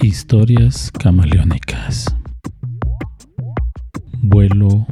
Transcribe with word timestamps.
Historias 0.00 0.92
camaleónicas. 0.92 2.06
Vuelo 4.22 4.86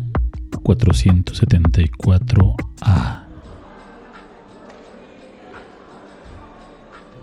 474A. 0.51 3.23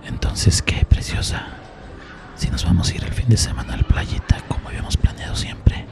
Entonces, 0.07 0.61
¿qué, 0.61 0.86
preciosa? 0.86 1.46
Si 2.38 2.50
nos 2.50 2.64
vamos 2.64 2.89
a 2.89 2.96
ir 2.96 3.04
el 3.04 3.11
fin 3.11 3.27
de 3.27 3.36
semana 3.36 3.73
a 3.73 3.77
la 3.77 3.84
playita 3.84 4.38
como 4.47 4.70
habíamos 4.70 4.95
planeado 4.95 5.36
siempre. 5.36 5.84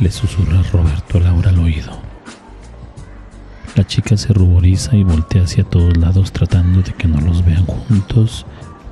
Le 0.00 0.10
susurra 0.10 0.62
Roberto 0.70 1.16
a 1.16 1.22
Laura 1.22 1.48
al 1.48 1.60
oído. 1.60 1.98
La 3.74 3.86
chica 3.86 4.18
se 4.18 4.34
ruboriza 4.34 4.94
y 4.96 5.02
voltea 5.02 5.44
hacia 5.44 5.64
todos 5.64 5.96
lados 5.96 6.30
tratando 6.30 6.82
de 6.82 6.92
que 6.92 7.08
no 7.08 7.22
los 7.22 7.42
vean 7.42 7.64
juntos 7.64 8.44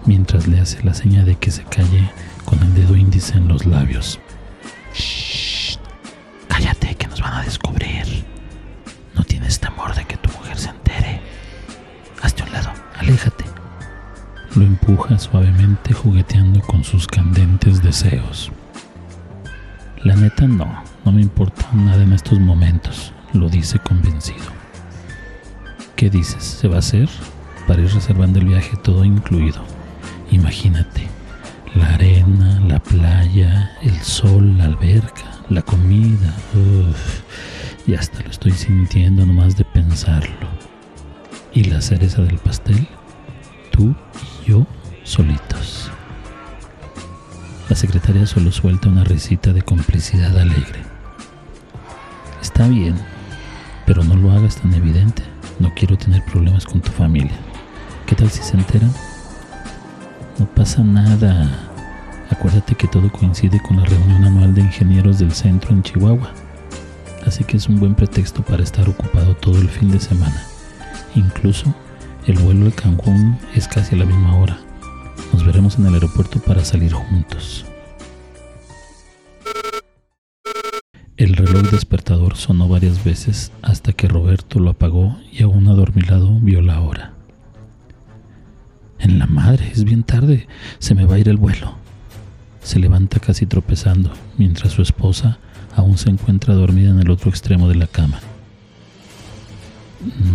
mientras 0.06 0.46
le 0.46 0.60
hace 0.60 0.82
la 0.82 0.94
seña 0.94 1.24
de 1.24 1.36
que 1.36 1.50
se 1.50 1.64
calle 1.64 2.10
con 2.44 2.58
el 2.62 2.74
dedo 2.74 2.96
índice 2.96 3.36
en 3.36 3.48
los 3.48 3.66
labios. 3.66 4.18
Shh, 4.94 5.78
cállate 6.48 6.94
que 6.94 7.06
nos 7.06 7.20
van 7.20 7.34
a 7.34 7.42
descubrir. 7.42 8.24
No 9.14 9.24
tienes 9.24 9.60
temor 9.60 9.94
de 9.94 10.04
que 10.04 10.16
tu 10.16 10.30
mujer 10.30 10.58
se 10.58 10.70
entere. 10.70 11.20
Hazte 12.22 12.42
un 12.42 12.52
lado, 12.52 12.70
aléjate. 12.98 13.44
Lo 14.56 14.64
empuja 14.64 15.18
suavemente 15.18 15.92
jugueteando 15.92 16.60
con 16.60 16.82
sus 16.82 17.06
candentes 17.06 17.82
deseos. 17.82 18.50
La 20.02 20.16
neta 20.16 20.46
no, 20.46 20.82
no 21.04 21.12
me 21.12 21.20
importa 21.20 21.68
nada 21.72 22.02
en 22.02 22.12
estos 22.12 22.40
momentos, 22.40 23.12
lo 23.32 23.48
dice 23.48 23.78
convencido. 23.78 24.46
¿Qué 25.94 26.08
dices? 26.08 26.42
¿Se 26.42 26.66
va 26.66 26.76
a 26.76 26.78
hacer? 26.78 27.08
Para 27.68 27.82
ir 27.82 27.92
reservando 27.92 28.38
el 28.38 28.46
viaje 28.46 28.76
todo 28.82 29.04
incluido. 29.04 29.62
Imagínate, 30.30 31.08
la 31.74 31.94
arena, 31.94 32.60
la 32.60 32.78
playa, 32.78 33.72
el 33.82 34.00
sol, 34.00 34.58
la 34.58 34.64
alberca, 34.64 35.42
la 35.48 35.62
comida. 35.62 36.34
y 37.86 37.94
hasta 37.94 38.20
lo 38.22 38.30
estoy 38.30 38.52
sintiendo 38.52 39.26
nomás 39.26 39.56
de 39.56 39.64
pensarlo. 39.64 40.48
Y 41.52 41.64
la 41.64 41.80
cereza 41.80 42.22
del 42.22 42.38
pastel, 42.38 42.86
tú 43.72 43.94
y 44.44 44.50
yo 44.50 44.66
solitos. 45.02 45.90
La 47.68 47.76
secretaria 47.76 48.26
solo 48.26 48.52
suelta 48.52 48.88
una 48.88 49.04
risita 49.04 49.52
de 49.52 49.62
complicidad 49.62 50.36
alegre. 50.38 50.80
Está 52.40 52.68
bien, 52.68 52.96
pero 53.86 54.04
no 54.04 54.16
lo 54.16 54.30
hagas 54.32 54.56
tan 54.56 54.74
evidente. 54.74 55.22
No 55.58 55.72
quiero 55.74 55.96
tener 55.98 56.24
problemas 56.24 56.64
con 56.64 56.80
tu 56.80 56.90
familia. 56.90 57.36
¿Qué 58.06 58.14
tal 58.14 58.30
si 58.30 58.42
se 58.42 58.56
enteran? 58.56 58.92
No 60.40 60.46
pasa 60.46 60.82
nada. 60.82 61.50
Acuérdate 62.30 62.74
que 62.74 62.88
todo 62.88 63.12
coincide 63.12 63.60
con 63.60 63.76
la 63.76 63.84
reunión 63.84 64.24
anual 64.24 64.54
de 64.54 64.62
ingenieros 64.62 65.18
del 65.18 65.32
centro 65.32 65.70
en 65.72 65.82
Chihuahua. 65.82 66.32
Así 67.26 67.44
que 67.44 67.58
es 67.58 67.68
un 67.68 67.78
buen 67.78 67.94
pretexto 67.94 68.42
para 68.42 68.62
estar 68.62 68.88
ocupado 68.88 69.36
todo 69.36 69.58
el 69.58 69.68
fin 69.68 69.90
de 69.90 70.00
semana. 70.00 70.42
Incluso 71.14 71.74
el 72.26 72.38
vuelo 72.38 72.64
de 72.64 72.72
Cancún 72.72 73.38
es 73.54 73.68
casi 73.68 73.94
a 73.94 73.98
la 73.98 74.06
misma 74.06 74.34
hora. 74.38 74.58
Nos 75.34 75.44
veremos 75.44 75.78
en 75.78 75.84
el 75.84 75.92
aeropuerto 75.92 76.38
para 76.38 76.64
salir 76.64 76.94
juntos. 76.94 77.66
El 81.18 81.36
reloj 81.36 81.70
despertador 81.70 82.38
sonó 82.38 82.66
varias 82.66 83.04
veces 83.04 83.52
hasta 83.60 83.92
que 83.92 84.08
Roberto 84.08 84.58
lo 84.58 84.70
apagó 84.70 85.18
y 85.30 85.42
aún 85.42 85.68
adormilado 85.68 86.40
vio 86.40 86.62
la 86.62 86.80
hora. 86.80 87.19
En 89.00 89.18
la 89.18 89.26
madre, 89.26 89.70
es 89.72 89.84
bien 89.84 90.02
tarde, 90.02 90.46
se 90.78 90.94
me 90.94 91.06
va 91.06 91.14
a 91.14 91.18
ir 91.18 91.28
el 91.28 91.38
vuelo. 91.38 91.74
Se 92.62 92.78
levanta 92.78 93.18
casi 93.18 93.46
tropezando, 93.46 94.12
mientras 94.36 94.74
su 94.74 94.82
esposa 94.82 95.38
aún 95.74 95.96
se 95.96 96.10
encuentra 96.10 96.54
dormida 96.54 96.90
en 96.90 97.00
el 97.00 97.10
otro 97.10 97.30
extremo 97.30 97.68
de 97.68 97.76
la 97.76 97.86
cama. 97.86 98.20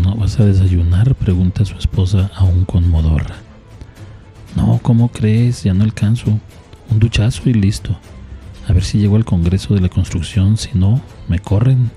¿No 0.01 0.15
vas 0.15 0.39
a 0.39 0.45
desayunar? 0.45 1.13
pregunta 1.13 1.63
su 1.63 1.77
esposa 1.77 2.31
aún 2.35 2.65
con 2.65 2.89
modorra. 2.89 3.35
No, 4.55 4.79
¿cómo 4.81 5.09
crees? 5.09 5.63
Ya 5.63 5.73
no 5.73 5.83
alcanzo. 5.83 6.39
Un 6.89 6.99
duchazo 6.99 7.47
y 7.49 7.53
listo. 7.53 7.95
A 8.67 8.73
ver 8.73 8.83
si 8.83 8.97
llego 8.97 9.15
al 9.15 9.25
Congreso 9.25 9.75
de 9.75 9.81
la 9.81 9.89
Construcción, 9.89 10.57
si 10.57 10.71
no, 10.73 11.01
me 11.27 11.37
corren. 11.37 11.91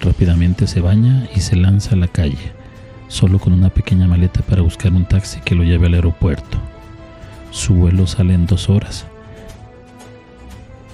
Rápidamente 0.00 0.66
se 0.66 0.80
baña 0.80 1.28
y 1.34 1.40
se 1.40 1.56
lanza 1.56 1.94
a 1.94 1.96
la 1.96 2.08
calle 2.08 2.63
solo 3.14 3.38
con 3.38 3.52
una 3.52 3.70
pequeña 3.70 4.08
maleta 4.08 4.40
para 4.42 4.62
buscar 4.62 4.92
un 4.92 5.04
taxi 5.04 5.40
que 5.40 5.54
lo 5.54 5.62
lleve 5.62 5.86
al 5.86 5.94
aeropuerto. 5.94 6.58
Su 7.52 7.74
vuelo 7.74 8.08
sale 8.08 8.34
en 8.34 8.44
dos 8.46 8.68
horas, 8.68 9.06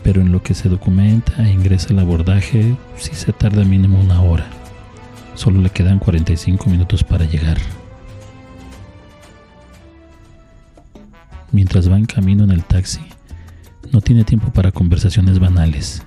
pero 0.03 0.21
en 0.21 0.31
lo 0.31 0.43
que 0.43 0.53
se 0.53 0.69
documenta 0.69 1.33
e 1.43 1.51
ingresa 1.51 1.89
el 1.95 1.99
abordaje 1.99 2.77
sí 2.97 3.15
se 3.15 3.33
tarda 3.33 3.65
mínimo 3.65 3.99
una 3.99 4.21
hora. 4.21 4.45
Solo 5.35 5.63
le 5.63 5.71
quedan 5.71 5.99
45 5.99 6.69
minutos 6.69 7.03
para 7.03 7.25
llegar. 7.25 7.57
Mientras 11.53 11.91
va 11.91 11.97
en 11.97 12.05
camino 12.05 12.45
en 12.45 12.51
el 12.51 12.65
taxi, 12.65 13.01
no 13.93 14.03
tiene 14.03 14.25
tiempo 14.25 14.53
para 14.53 14.73
conversaciones 14.73 15.39
banales. 15.39 16.03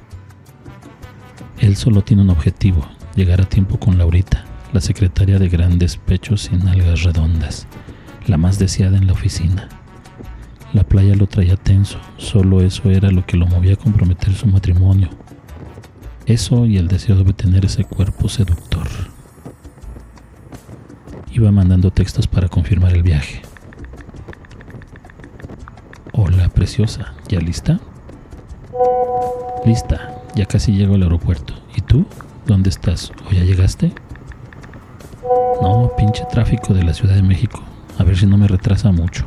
Él 1.60 1.76
solo 1.76 2.04
tiene 2.04 2.22
un 2.22 2.30
objetivo, 2.30 2.86
llegar 3.16 3.42
a 3.42 3.46
tiempo 3.46 3.80
con 3.80 3.98
Laurita 3.98 4.53
la 4.74 4.82
secretaria 4.82 5.38
de 5.38 5.50
grandes 5.50 5.98
pechos 5.98 6.50
y 6.52 6.58
nalgas 6.58 7.04
redondas, 7.04 7.68
la 8.26 8.38
más 8.38 8.58
deseada 8.58 8.98
en 8.98 9.06
la 9.06 9.14
oficina. 9.14 9.70
La 10.74 10.84
playa 10.84 11.16
lo 11.16 11.28
traía 11.28 11.56
tenso, 11.56 12.00
solo 12.18 12.62
eso 12.62 12.90
era 12.90 13.12
lo 13.12 13.24
que 13.26 13.38
lo 13.38 13.46
movía 13.46 13.74
a 13.74 13.78
comprometer 13.78 14.34
su 14.34 14.48
matrimonio. 14.48 15.10
Eso 16.26 16.66
y 16.66 16.78
el 16.78 16.88
deseo 16.88 17.24
de 17.24 17.34
tener 17.34 17.66
ese 17.66 17.84
cuerpo 17.84 18.28
seductor. 18.28 18.88
Iba 21.32 21.52
mandando 21.52 21.92
textos 21.92 22.28
para 22.28 22.50
confirmar 22.50 22.94
el 22.94 23.04
viaje. 23.04 23.44
Hola, 26.14 26.50
preciosa, 26.50 27.14
¿ya 27.28 27.40
lista? 27.40 27.80
Lista, 29.66 30.24
ya 30.36 30.46
casi 30.46 30.72
llego 30.72 30.96
al 30.96 31.04
aeropuerto. 31.04 31.54
¿Y 31.76 31.82
tú? 31.82 32.06
¿Dónde 32.48 32.70
estás? 32.70 33.12
¿O 33.30 33.32
ya 33.32 33.44
llegaste? 33.44 33.94
No, 35.64 35.90
pinche 35.96 36.26
tráfico 36.26 36.74
de 36.74 36.84
la 36.84 36.94
Ciudad 36.94 37.16
de 37.16 37.24
México. 37.24 37.64
A 37.98 38.04
ver 38.04 38.18
si 38.18 38.26
no 38.26 38.38
me 38.38 38.50
retrasa 38.50 38.92
mucho. 38.92 39.26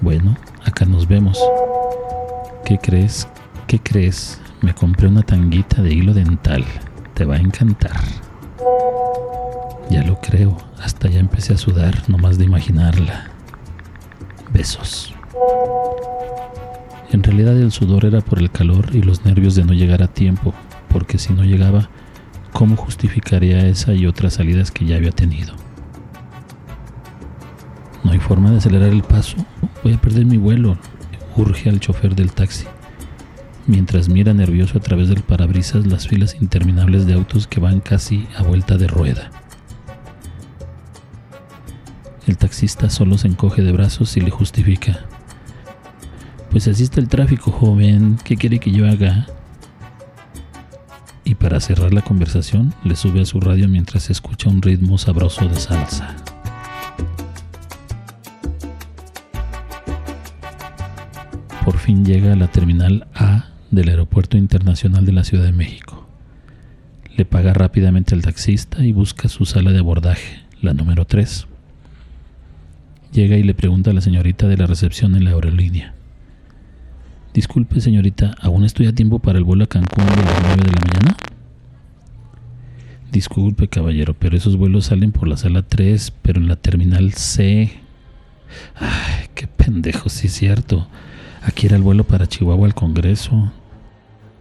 Bueno, 0.00 0.34
acá 0.64 0.86
nos 0.86 1.06
vemos. 1.06 1.38
¿Qué 2.64 2.78
crees? 2.78 3.28
¿Qué 3.66 3.78
crees? 3.78 4.40
Me 4.62 4.74
compré 4.74 5.08
una 5.08 5.20
tanguita 5.20 5.82
de 5.82 5.92
hilo 5.92 6.14
dental. 6.14 6.64
Te 7.12 7.26
va 7.26 7.34
a 7.34 7.38
encantar. 7.38 8.00
Ya 9.90 10.02
lo 10.04 10.18
creo. 10.22 10.56
Hasta 10.82 11.10
ya 11.10 11.20
empecé 11.20 11.52
a 11.52 11.58
sudar 11.58 12.08
nomás 12.08 12.38
de 12.38 12.46
imaginarla. 12.46 13.26
Besos. 14.54 15.14
En 17.10 17.22
realidad 17.22 17.58
el 17.58 17.72
sudor 17.72 18.06
era 18.06 18.22
por 18.22 18.38
el 18.38 18.50
calor 18.50 18.86
y 18.96 19.02
los 19.02 19.26
nervios 19.26 19.54
de 19.54 19.64
no 19.64 19.74
llegar 19.74 20.02
a 20.02 20.08
tiempo, 20.08 20.54
porque 20.88 21.18
si 21.18 21.34
no 21.34 21.44
llegaba 21.44 21.90
¿cómo 22.54 22.76
justificaría 22.76 23.66
esa 23.66 23.92
y 23.94 24.06
otras 24.06 24.34
salidas 24.34 24.70
que 24.70 24.86
ya 24.86 24.96
había 24.96 25.10
tenido? 25.10 25.54
No 28.04 28.12
hay 28.12 28.20
forma 28.20 28.52
de 28.52 28.58
acelerar 28.58 28.90
el 28.90 29.02
paso. 29.02 29.36
Voy 29.82 29.92
a 29.92 30.00
perder 30.00 30.24
mi 30.24 30.38
vuelo, 30.38 30.78
urge 31.36 31.68
al 31.68 31.80
chofer 31.80 32.14
del 32.14 32.32
taxi, 32.32 32.64
mientras 33.66 34.08
mira 34.08 34.32
nervioso 34.32 34.78
a 34.78 34.80
través 34.80 35.08
del 35.08 35.22
parabrisas 35.22 35.86
las 35.86 36.06
filas 36.06 36.36
interminables 36.40 37.06
de 37.06 37.14
autos 37.14 37.48
que 37.48 37.58
van 37.58 37.80
casi 37.80 38.28
a 38.36 38.44
vuelta 38.44 38.78
de 38.78 38.86
rueda. 38.86 39.30
El 42.28 42.38
taxista 42.38 42.88
solo 42.88 43.18
se 43.18 43.26
encoge 43.26 43.62
de 43.62 43.72
brazos 43.72 44.16
y 44.16 44.20
le 44.20 44.30
justifica. 44.30 45.00
Pues 46.50 46.68
así 46.68 46.84
está 46.84 47.00
el 47.00 47.08
tráfico, 47.08 47.50
joven. 47.50 48.16
¿Qué 48.22 48.36
quiere 48.36 48.60
que 48.60 48.70
yo 48.70 48.88
haga? 48.88 49.26
Y 51.34 51.36
para 51.36 51.58
cerrar 51.58 51.92
la 51.92 52.02
conversación 52.02 52.72
le 52.84 52.94
sube 52.94 53.20
a 53.20 53.24
su 53.24 53.40
radio 53.40 53.68
mientras 53.68 54.08
escucha 54.08 54.48
un 54.48 54.62
ritmo 54.62 54.98
sabroso 54.98 55.48
de 55.48 55.56
salsa. 55.56 56.14
Por 61.64 61.78
fin 61.78 62.04
llega 62.04 62.34
a 62.34 62.36
la 62.36 62.46
terminal 62.46 63.08
A 63.14 63.48
del 63.72 63.88
Aeropuerto 63.88 64.36
Internacional 64.36 65.04
de 65.04 65.12
la 65.12 65.24
Ciudad 65.24 65.44
de 65.44 65.52
México. 65.52 66.06
Le 67.16 67.24
paga 67.24 67.52
rápidamente 67.52 68.14
al 68.14 68.22
taxista 68.22 68.84
y 68.84 68.92
busca 68.92 69.28
su 69.28 69.44
sala 69.44 69.72
de 69.72 69.80
abordaje, 69.80 70.40
la 70.60 70.72
número 70.72 71.04
3. 71.04 71.46
Llega 73.12 73.36
y 73.36 73.42
le 73.42 73.54
pregunta 73.54 73.90
a 73.90 73.94
la 73.94 74.00
señorita 74.00 74.46
de 74.46 74.56
la 74.56 74.66
recepción 74.66 75.16
en 75.16 75.24
la 75.24 75.30
aerolínea. 75.30 75.94
Disculpe, 77.32 77.80
señorita, 77.80 78.36
¿aún 78.40 78.64
estoy 78.64 78.86
a 78.86 78.94
tiempo 78.94 79.18
para 79.18 79.38
el 79.38 79.44
vuelo 79.44 79.64
a 79.64 79.66
Cancún 79.66 80.06
de 80.06 80.22
las 80.22 80.42
9 80.42 80.62
de 80.62 80.70
la 80.70 80.80
mañana? 80.86 81.23
Disculpe, 83.14 83.68
caballero, 83.68 84.12
pero 84.12 84.36
esos 84.36 84.56
vuelos 84.56 84.86
salen 84.86 85.12
por 85.12 85.28
la 85.28 85.36
sala 85.36 85.62
3, 85.62 86.12
pero 86.20 86.40
en 86.40 86.48
la 86.48 86.56
terminal 86.56 87.12
C, 87.12 87.70
Ay, 88.74 89.28
qué 89.36 89.46
pendejo, 89.46 90.08
sí 90.08 90.26
es 90.26 90.32
cierto. 90.32 90.88
Aquí 91.40 91.66
era 91.66 91.76
el 91.76 91.82
vuelo 91.82 92.02
para 92.02 92.26
Chihuahua 92.26 92.66
al 92.66 92.74
Congreso. 92.74 93.52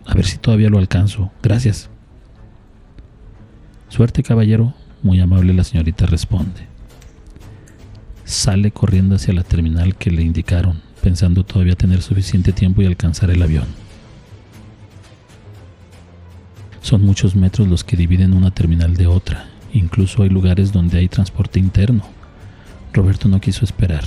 A 0.07 0.15
ver 0.15 0.25
si 0.25 0.39
todavía 0.39 0.71
lo 0.71 0.79
alcanzo. 0.79 1.31
Gracias. 1.43 1.91
Suerte, 3.89 4.23
caballero. 4.23 4.73
Muy 5.03 5.19
amable 5.19 5.53
la 5.53 5.63
señorita 5.63 6.07
responde. 6.07 6.67
Sale 8.25 8.71
corriendo 8.71 9.17
hacia 9.17 9.35
la 9.35 9.43
terminal 9.43 9.95
que 9.97 10.09
le 10.09 10.23
indicaron, 10.23 10.81
pensando 11.03 11.43
todavía 11.43 11.75
tener 11.75 12.01
suficiente 12.01 12.53
tiempo 12.53 12.81
y 12.81 12.87
alcanzar 12.87 13.29
el 13.29 13.43
avión. 13.43 13.82
Son 16.83 17.01
muchos 17.01 17.33
metros 17.33 17.69
los 17.69 17.85
que 17.85 17.95
dividen 17.95 18.33
una 18.33 18.51
terminal 18.51 18.97
de 18.97 19.07
otra. 19.07 19.45
Incluso 19.71 20.21
hay 20.21 20.29
lugares 20.29 20.73
donde 20.73 20.99
hay 20.99 21.07
transporte 21.07 21.57
interno. 21.57 22.03
Roberto 22.91 23.29
no 23.29 23.39
quiso 23.39 23.63
esperar. 23.63 24.03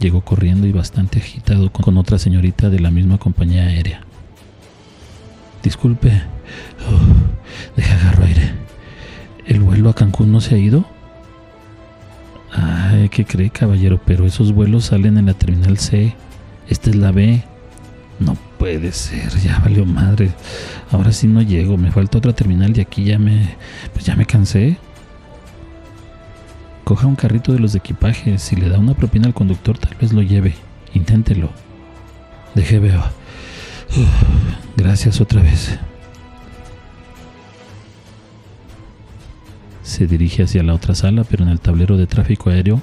Llegó 0.00 0.22
corriendo 0.22 0.66
y 0.66 0.72
bastante 0.72 1.20
agitado 1.20 1.70
con 1.70 1.96
otra 1.96 2.18
señorita 2.18 2.70
de 2.70 2.80
la 2.80 2.90
misma 2.90 3.18
compañía 3.18 3.66
aérea. 3.66 4.00
Disculpe, 5.62 6.10
oh, 6.90 7.76
deja 7.76 7.94
agarro 7.94 8.24
aire. 8.24 8.52
¿El 9.46 9.60
vuelo 9.60 9.88
a 9.88 9.94
Cancún 9.94 10.32
no 10.32 10.40
se 10.40 10.56
ha 10.56 10.58
ido? 10.58 10.86
Ay, 12.50 13.10
¿qué 13.10 13.24
cree, 13.24 13.50
caballero? 13.50 14.00
Pero 14.04 14.26
esos 14.26 14.52
vuelos 14.52 14.86
salen 14.86 15.18
en 15.18 15.26
la 15.26 15.34
terminal 15.34 15.78
C. 15.78 16.16
Esta 16.68 16.90
es 16.90 16.96
la 16.96 17.12
B. 17.12 17.44
No 18.18 18.47
puede 18.58 18.92
ser, 18.92 19.30
ya 19.38 19.58
valió 19.60 19.86
madre. 19.86 20.30
Ahora 20.90 21.12
sí 21.12 21.26
no 21.26 21.40
llego, 21.42 21.76
me 21.76 21.92
falta 21.92 22.18
otra 22.18 22.34
terminal 22.34 22.76
y 22.76 22.80
aquí 22.80 23.04
ya 23.04 23.18
me. 23.18 23.56
Pues 23.92 24.04
ya 24.04 24.16
me 24.16 24.26
cansé. 24.26 24.76
Coja 26.84 27.06
un 27.06 27.16
carrito 27.16 27.52
de 27.52 27.60
los 27.60 27.72
de 27.72 27.78
equipaje. 27.78 28.38
Si 28.38 28.56
le 28.56 28.68
da 28.68 28.78
una 28.78 28.94
propina 28.94 29.26
al 29.26 29.34
conductor, 29.34 29.78
tal 29.78 29.94
vez 30.00 30.12
lo 30.12 30.22
lleve. 30.22 30.54
Inténtelo. 30.94 31.50
Deje 32.54 32.78
veo. 32.78 33.02
gracias 34.76 35.20
otra 35.20 35.42
vez. 35.42 35.78
Se 39.82 40.06
dirige 40.06 40.42
hacia 40.42 40.62
la 40.62 40.74
otra 40.74 40.94
sala, 40.94 41.24
pero 41.24 41.44
en 41.44 41.50
el 41.50 41.60
tablero 41.60 41.96
de 41.96 42.06
tráfico 42.06 42.50
aéreo 42.50 42.80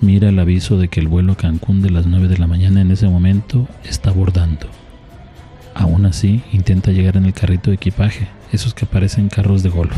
mira 0.00 0.28
el 0.28 0.38
aviso 0.38 0.78
de 0.78 0.88
que 0.88 1.00
el 1.00 1.08
vuelo 1.08 1.36
Cancún 1.36 1.82
de 1.82 1.90
las 1.90 2.06
9 2.06 2.28
de 2.28 2.38
la 2.38 2.46
mañana 2.46 2.80
en 2.80 2.90
ese 2.90 3.08
momento 3.08 3.68
está 3.84 4.10
abordando. 4.10 4.68
Aún 5.78 6.06
así, 6.06 6.42
intenta 6.52 6.90
llegar 6.90 7.16
en 7.16 7.24
el 7.24 7.32
carrito 7.32 7.70
de 7.70 7.76
equipaje, 7.76 8.26
esos 8.50 8.74
que 8.74 8.84
parecen 8.84 9.28
carros 9.28 9.62
de 9.62 9.68
golf. 9.68 9.96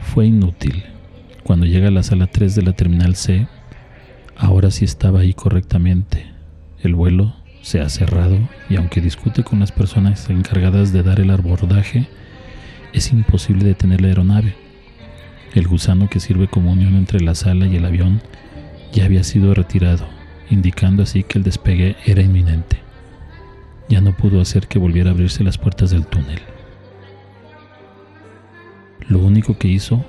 Fue 0.00 0.26
inútil. 0.26 0.82
Cuando 1.44 1.66
llega 1.66 1.88
a 1.88 1.90
la 1.90 2.02
sala 2.02 2.26
3 2.26 2.54
de 2.54 2.62
la 2.62 2.72
terminal 2.72 3.16
C, 3.16 3.46
ahora 4.34 4.70
sí 4.70 4.86
estaba 4.86 5.20
ahí 5.20 5.34
correctamente. 5.34 6.24
El 6.82 6.94
vuelo 6.94 7.36
se 7.60 7.82
ha 7.82 7.90
cerrado 7.90 8.38
y 8.70 8.76
aunque 8.76 9.02
discute 9.02 9.44
con 9.44 9.60
las 9.60 9.72
personas 9.72 10.30
encargadas 10.30 10.90
de 10.90 11.02
dar 11.02 11.20
el 11.20 11.30
abordaje, 11.30 12.08
es 12.94 13.12
imposible 13.12 13.66
detener 13.66 14.00
la 14.00 14.08
aeronave. 14.08 14.54
El 15.54 15.68
gusano 15.68 16.08
que 16.08 16.18
sirve 16.18 16.48
como 16.48 16.72
unión 16.72 16.96
entre 16.96 17.20
la 17.20 17.34
sala 17.34 17.66
y 17.66 17.76
el 17.76 17.84
avión 17.84 18.22
ya 18.90 19.04
había 19.04 19.22
sido 19.22 19.52
retirado, 19.52 20.08
indicando 20.50 21.02
así 21.02 21.22
que 21.22 21.38
el 21.38 21.44
despegue 21.44 21.96
era 22.04 22.22
inminente. 22.22 22.78
Ya 23.88 24.00
no 24.00 24.16
pudo 24.16 24.40
hacer 24.40 24.68
que 24.68 24.78
volviera 24.78 25.10
a 25.10 25.12
abrirse 25.12 25.42
las 25.42 25.58
puertas 25.58 25.90
del 25.90 26.06
túnel. 26.06 26.40
Lo 29.08 29.18
único 29.18 29.58
que 29.58 29.68
hizo 29.68 30.04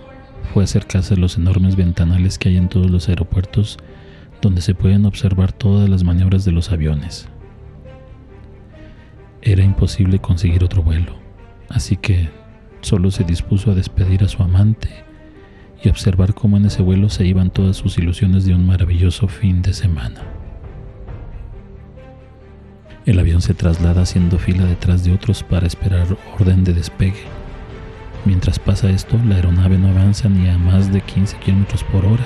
fue 0.54 0.64
acercarse 0.64 1.14
a 1.14 1.18
los 1.18 1.38
enormes 1.38 1.76
ventanales 1.76 2.38
que 2.38 2.50
hay 2.50 2.58
en 2.58 2.70
todos 2.70 2.92
los 2.92 3.10
aeropuertos 3.10 3.78
donde 4.42 4.62
se 4.62 4.76
pueden 4.76 5.06
observar 5.06 5.54
todas 5.54 5.90
las 5.90 6.04
maniobras 6.04 6.46
de 6.46 6.52
los 6.52 6.72
aviones. 6.72 7.28
Era 9.42 9.64
imposible 9.64 10.20
conseguir 10.20 10.64
otro 10.64 10.84
vuelo, 10.84 11.16
así 11.70 11.98
que 11.98 12.30
solo 12.82 13.12
se 13.12 13.24
dispuso 13.24 13.72
a 13.72 13.76
despedir 13.76 14.24
a 14.24 14.28
su 14.28 14.44
amante 14.44 15.11
y 15.84 15.90
observar 15.90 16.34
cómo 16.34 16.58
en 16.58 16.66
ese 16.66 16.82
vuelo 16.82 17.10
se 17.10 17.26
iban 17.26 17.50
todas 17.50 17.78
sus 17.78 17.98
ilusiones 17.98 18.46
de 18.46 18.54
un 18.54 18.66
maravilloso 18.66 19.28
fin 19.28 19.62
de 19.62 19.74
semana. 19.74 20.22
El 23.06 23.18
avión 23.20 23.42
se 23.42 23.54
traslada 23.54 24.04
haciendo 24.04 24.38
fila 24.38 24.66
detrás 24.66 25.04
de 25.04 25.14
otros 25.14 25.44
para 25.44 25.66
esperar 25.66 26.06
orden 26.40 26.64
de 26.64 26.74
despegue 26.74 27.26
Mientras 28.24 28.60
pasa 28.60 28.90
esto, 28.90 29.20
la 29.26 29.36
aeronave 29.36 29.80
no 29.80 29.90
avanza 29.90 30.30
ni 30.30 30.48
a 30.48 30.58
más 30.58 30.94
de 30.94 31.02
15 31.02 31.38
km 31.38 31.84
por 31.86 32.06
hora, 32.06 32.24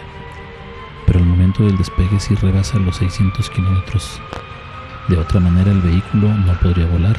pero 1.05 1.19
al 1.19 1.25
momento 1.25 1.63
del 1.63 1.77
despegue 1.77 2.19
sí 2.19 2.35
rebasa 2.35 2.77
los 2.79 2.97
600 2.97 3.49
km. 3.49 3.81
De 5.07 5.17
otra 5.17 5.39
manera 5.39 5.71
el 5.71 5.81
vehículo 5.81 6.27
no 6.27 6.53
podría 6.59 6.85
volar. 6.87 7.15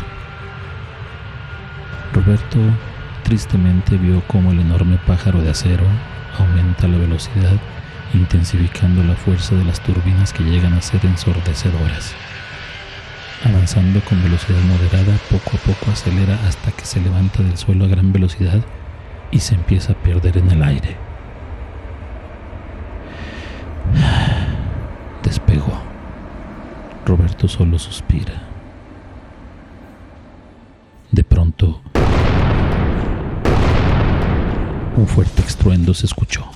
Roberto 2.12 2.58
tristemente 3.22 3.96
vio 3.96 4.22
cómo 4.26 4.52
el 4.52 4.60
enorme 4.60 4.98
pájaro 5.06 5.40
de 5.40 5.50
acero 5.50 5.86
aumenta 6.42 6.88
la 6.88 6.98
velocidad, 6.98 7.58
intensificando 8.14 9.02
la 9.02 9.14
fuerza 9.14 9.54
de 9.54 9.64
las 9.64 9.80
turbinas 9.80 10.32
que 10.32 10.44
llegan 10.44 10.72
a 10.74 10.82
ser 10.82 11.04
ensordecedoras. 11.04 12.14
Avanzando 13.44 14.00
con 14.00 14.22
velocidad 14.22 14.60
moderada, 14.62 15.16
poco 15.30 15.56
a 15.56 15.60
poco 15.60 15.90
acelera 15.90 16.38
hasta 16.46 16.72
que 16.72 16.84
se 16.84 17.00
levanta 17.00 17.42
del 17.42 17.56
suelo 17.56 17.84
a 17.84 17.88
gran 17.88 18.12
velocidad 18.12 18.60
y 19.30 19.40
se 19.40 19.54
empieza 19.54 19.92
a 19.92 19.96
perder 19.96 20.38
en 20.38 20.50
el 20.50 20.62
aire. 20.62 20.96
Despegó. 25.22 25.82
Roberto 27.04 27.46
solo 27.46 27.78
suspira. 27.78 28.42
De 31.12 31.22
pronto, 31.22 31.82
un 34.96 35.06
fuerte 35.06 35.42
estruendo 35.42 35.92
se 35.92 36.06
escuchó. 36.06 36.46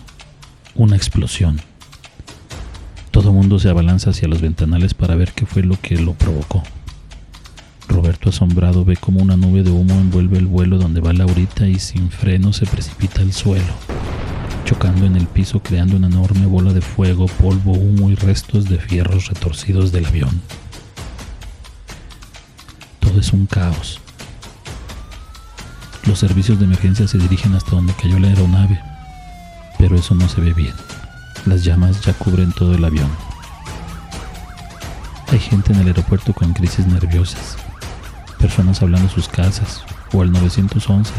Una 0.74 0.96
explosión. 0.96 1.60
Todo 3.10 3.32
mundo 3.32 3.58
se 3.58 3.68
abalanza 3.68 4.10
hacia 4.10 4.28
los 4.28 4.40
ventanales 4.40 4.94
para 4.94 5.14
ver 5.14 5.32
qué 5.32 5.44
fue 5.44 5.62
lo 5.62 5.78
que 5.80 5.96
lo 5.96 6.14
provocó. 6.14 6.62
Roberto 7.88 8.30
asombrado 8.30 8.84
ve 8.84 8.96
como 8.96 9.20
una 9.20 9.36
nube 9.36 9.62
de 9.62 9.70
humo 9.70 9.94
envuelve 9.94 10.38
el 10.38 10.46
vuelo 10.46 10.78
donde 10.78 11.00
va 11.00 11.12
Laurita 11.12 11.66
y 11.66 11.78
sin 11.78 12.10
freno 12.10 12.52
se 12.52 12.64
precipita 12.64 13.20
al 13.20 13.32
suelo, 13.32 13.74
chocando 14.64 15.04
en 15.04 15.16
el 15.16 15.26
piso 15.26 15.60
creando 15.60 15.96
una 15.96 16.06
enorme 16.06 16.46
bola 16.46 16.72
de 16.72 16.80
fuego, 16.80 17.26
polvo, 17.26 17.72
humo 17.72 18.10
y 18.10 18.14
restos 18.14 18.66
de 18.66 18.78
fierros 18.78 19.26
retorcidos 19.26 19.92
del 19.92 20.06
avión. 20.06 20.40
Todo 23.00 23.20
es 23.20 23.32
un 23.32 23.46
caos. 23.46 24.00
Los 26.10 26.18
servicios 26.18 26.58
de 26.58 26.64
emergencia 26.64 27.06
se 27.06 27.18
dirigen 27.18 27.54
hasta 27.54 27.70
donde 27.70 27.92
cayó 27.92 28.18
la 28.18 28.26
aeronave, 28.26 28.80
pero 29.78 29.94
eso 29.94 30.12
no 30.16 30.28
se 30.28 30.40
ve 30.40 30.52
bien. 30.52 30.74
Las 31.46 31.62
llamas 31.62 32.00
ya 32.00 32.12
cubren 32.14 32.50
todo 32.50 32.74
el 32.74 32.84
avión. 32.84 33.08
Hay 35.28 35.38
gente 35.38 35.72
en 35.72 35.78
el 35.78 35.86
aeropuerto 35.86 36.32
con 36.32 36.52
crisis 36.52 36.84
nerviosas, 36.88 37.56
personas 38.40 38.82
hablando 38.82 39.06
de 39.06 39.14
sus 39.14 39.28
casas 39.28 39.84
o 40.12 40.22
al 40.22 40.32
911. 40.32 41.12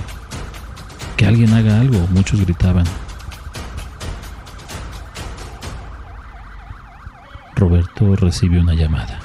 Que 1.15 1.25
alguien 1.25 1.53
haga 1.53 1.79
algo, 1.79 2.05
muchos 2.09 2.41
gritaban. 2.41 2.85
Roberto 7.55 8.17
recibe 8.17 8.59
una 8.59 8.73
llamada. 8.73 9.21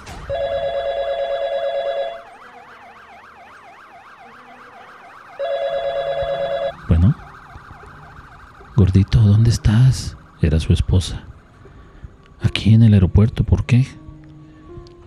Bueno, 6.88 7.16
gordito, 8.76 9.20
¿dónde 9.20 9.50
estás? 9.50 10.16
Era 10.42 10.60
su 10.60 10.72
esposa. 10.72 11.24
Aquí 12.40 12.74
en 12.74 12.82
el 12.82 12.92
aeropuerto, 12.92 13.42
¿por 13.42 13.64
qué? 13.64 13.86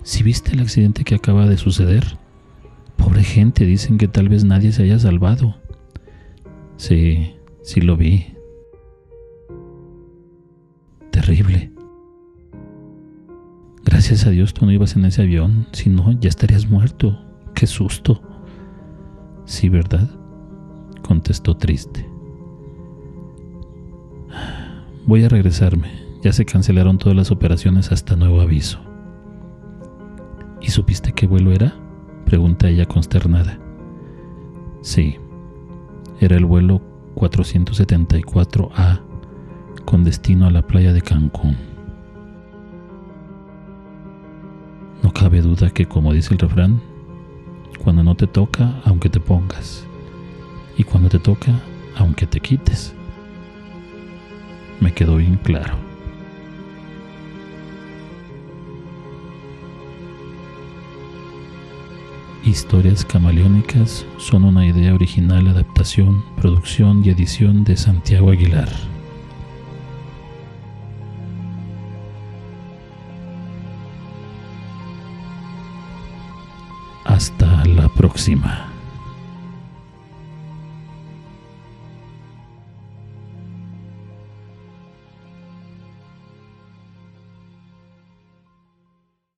Si 0.01 0.23
viste 0.23 0.53
el 0.53 0.61
accidente 0.61 1.03
que 1.03 1.15
acaba 1.15 1.45
de 1.45 1.57
suceder. 1.57 2.17
Pobre 2.97 3.23
gente, 3.23 3.65
dicen 3.65 3.97
que 3.99 4.07
tal 4.07 4.27
vez 4.27 4.43
nadie 4.43 4.71
se 4.71 4.83
haya 4.83 4.97
salvado. 4.97 5.55
Sí, 6.77 7.35
sí 7.61 7.81
lo 7.81 7.95
vi. 7.95 8.33
Terrible. 11.11 11.71
Gracias 13.85 14.25
a 14.25 14.31
Dios 14.31 14.53
tú 14.53 14.65
no 14.65 14.71
ibas 14.71 14.95
en 14.95 15.05
ese 15.05 15.21
avión, 15.21 15.67
si 15.73 15.89
no, 15.89 16.11
ya 16.19 16.29
estarías 16.29 16.67
muerto. 16.67 17.19
Qué 17.53 17.67
susto. 17.67 18.21
Sí, 19.45 19.69
¿verdad? 19.69 20.09
Contestó 21.03 21.55
triste. 21.55 22.09
Voy 25.09 25.23
a 25.23 25.27
regresarme. 25.27 25.89
Ya 26.21 26.31
se 26.31 26.45
cancelaron 26.45 26.99
todas 26.99 27.17
las 27.17 27.31
operaciones 27.31 27.91
hasta 27.91 28.15
nuevo 28.15 28.41
aviso. 28.41 28.79
¿Y 30.61 30.69
supiste 30.69 31.13
qué 31.13 31.25
vuelo 31.25 31.51
era? 31.51 31.73
Pregunta 32.27 32.69
ella 32.69 32.85
consternada. 32.85 33.57
Sí, 34.83 35.17
era 36.19 36.37
el 36.37 36.45
vuelo 36.45 36.83
474A 37.15 39.01
con 39.83 40.03
destino 40.03 40.45
a 40.45 40.51
la 40.51 40.67
playa 40.67 40.93
de 40.93 41.01
Cancún. 41.01 41.57
No 45.01 45.11
cabe 45.11 45.41
duda 45.41 45.71
que, 45.71 45.87
como 45.87 46.13
dice 46.13 46.35
el 46.35 46.39
refrán, 46.39 46.83
cuando 47.83 48.03
no 48.03 48.13
te 48.13 48.27
toca, 48.27 48.79
aunque 48.85 49.09
te 49.09 49.19
pongas, 49.19 49.87
y 50.77 50.83
cuando 50.83 51.09
te 51.09 51.17
toca, 51.17 51.59
aunque 51.97 52.27
te 52.27 52.39
quites. 52.39 52.93
Me 54.79 54.93
quedó 54.93 55.17
bien 55.17 55.37
claro. 55.43 55.89
Historias 62.45 63.05
camaleónicas 63.05 64.05
son 64.17 64.43
una 64.43 64.65
idea 64.65 64.95
original, 64.95 65.47
adaptación, 65.49 66.23
producción 66.37 67.03
y 67.05 67.09
edición 67.09 67.63
de 67.63 67.77
Santiago 67.77 68.31
Aguilar. 68.31 68.69
Hasta 77.05 77.65
la 77.65 77.89
próxima. 77.89 78.78